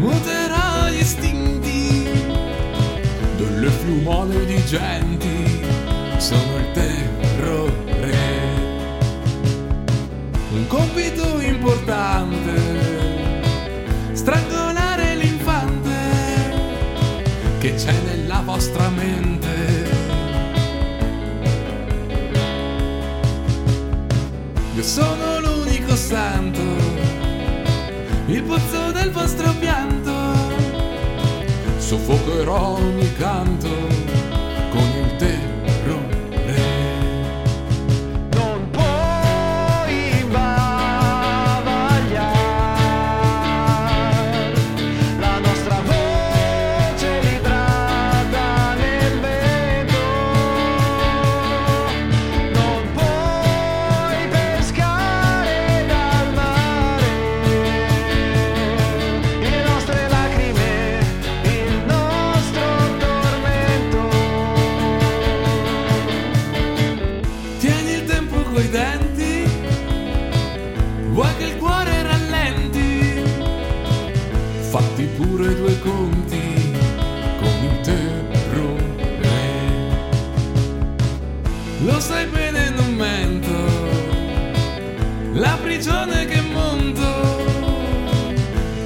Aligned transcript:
muterà 0.00 0.88
gli 0.90 1.00
istinti 1.00 2.08
delle 3.36 3.68
fiumone 3.68 4.44
di 4.46 4.64
genti. 4.64 5.60
Sono 6.16 6.56
il 6.58 6.70
terrore. 6.72 8.18
Un 10.52 10.66
compito 10.66 11.40
importante, 11.40 12.52
strangolare 14.12 15.16
l'infante 15.16 15.98
che 17.58 17.74
c'è 17.74 17.94
nella 18.06 18.42
vostra 18.44 18.88
mente. 18.88 19.48
Io 24.74 24.82
sono 24.82 25.40
l'unico 25.40 25.94
santo, 25.94 26.60
il 28.26 28.42
pozzo 28.42 28.92
del 28.92 29.10
vostro 29.10 29.52
pianto 29.58 29.69
soffocherò 31.90 32.76
ogni 32.76 33.12
canto 33.14 34.19
fatti 74.70 75.02
pure 75.16 75.52
due 75.56 75.80
conti 75.80 76.72
con 77.40 77.54
il 77.64 77.80
terrore. 77.80 78.88
Lo 81.80 81.98
sai 81.98 82.26
bene, 82.26 82.70
non 82.70 82.94
mento, 82.94 83.52
la 85.32 85.58
prigione 85.60 86.24
che 86.26 86.40
monto 86.52 87.08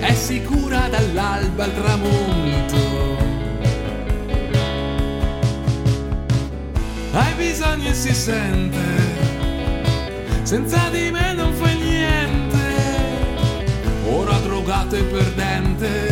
è 0.00 0.12
sicura 0.14 0.88
dall'alba 0.88 1.62
al 1.62 1.74
tramonto. 1.74 2.76
Hai 7.12 7.34
bisogno 7.34 7.88
e 7.88 7.94
si 7.94 8.12
sente, 8.12 8.84
senza 10.42 10.88
di 10.88 11.08
me 11.12 11.27
Ora 14.88 14.96
drogato 14.96 14.96
e 14.96 15.02
perdente, 15.02 16.07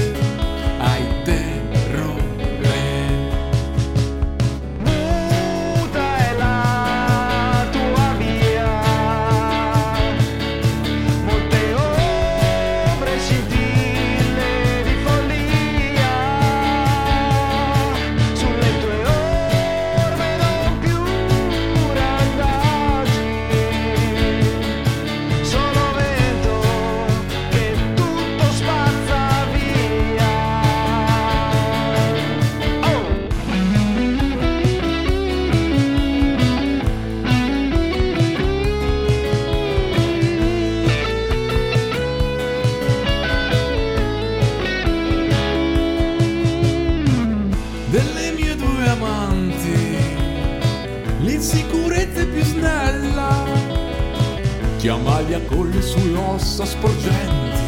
maglia 55.07 55.41
con 55.43 55.71
le 55.71 55.81
sue 55.81 56.17
ossa 56.17 56.65
sporgenti. 56.65 57.65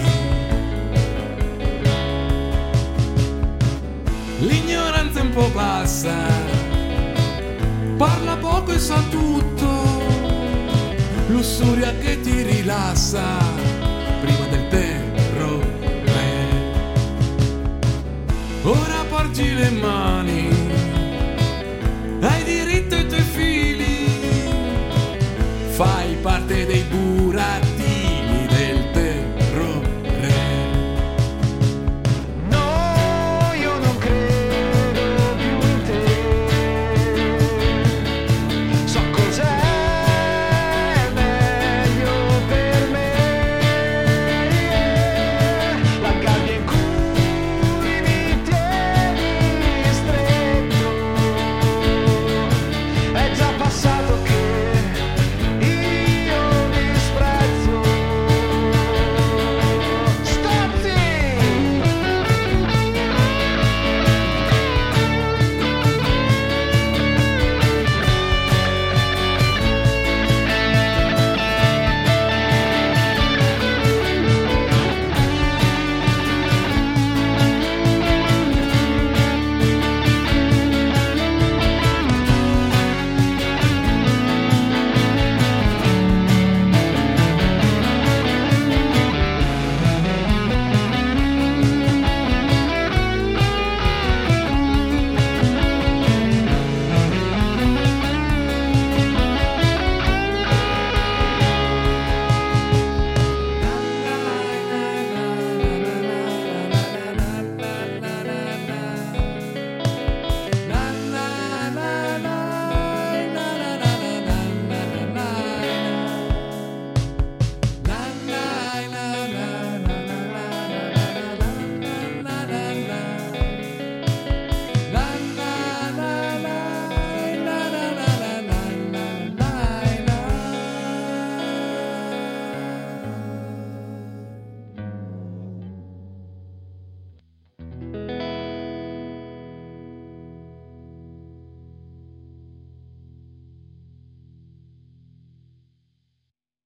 L'ignoranza 4.40 5.20
è 5.20 5.22
un 5.22 5.30
po' 5.30 5.48
bassa, 5.54 6.16
parla 7.96 8.36
poco 8.36 8.72
e 8.72 8.78
sa 8.78 9.00
tutto, 9.08 9.70
lussuria 11.28 11.92
che 11.98 12.20
ti 12.20 12.42
rilassa 12.42 13.36
prima 14.20 14.46
del 14.50 14.68
terrore. 14.68 15.76
Ora 18.64 19.04
porgi 19.08 19.54
le 19.54 19.70
mani 19.70 20.47